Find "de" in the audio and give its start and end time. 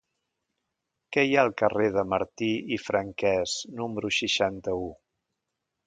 1.99-2.05